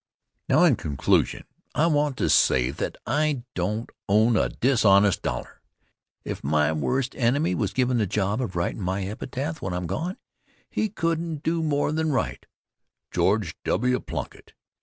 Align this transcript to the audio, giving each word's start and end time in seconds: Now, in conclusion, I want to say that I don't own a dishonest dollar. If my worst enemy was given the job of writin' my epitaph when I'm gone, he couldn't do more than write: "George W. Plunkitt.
Now, 0.49 0.63
in 0.63 0.77
conclusion, 0.77 1.43
I 1.75 1.85
want 1.85 2.17
to 2.17 2.27
say 2.31 2.71
that 2.71 2.97
I 3.05 3.43
don't 3.53 3.87
own 4.09 4.35
a 4.35 4.49
dishonest 4.49 5.21
dollar. 5.21 5.61
If 6.25 6.43
my 6.43 6.71
worst 6.71 7.13
enemy 7.15 7.53
was 7.53 7.71
given 7.71 7.99
the 7.99 8.07
job 8.07 8.41
of 8.41 8.55
writin' 8.55 8.81
my 8.81 9.03
epitaph 9.03 9.61
when 9.61 9.73
I'm 9.75 9.85
gone, 9.85 10.17
he 10.71 10.89
couldn't 10.89 11.43
do 11.43 11.61
more 11.61 11.91
than 11.91 12.11
write: 12.11 12.47
"George 13.11 13.55
W. 13.63 13.99
Plunkitt. 13.99 14.53